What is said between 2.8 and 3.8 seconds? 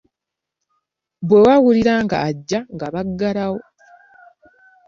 bagalawo.